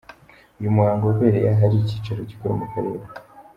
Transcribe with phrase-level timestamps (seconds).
[0.59, 3.03] Uyu muhango wabereye ahari icyicaro gikuru mu Karere.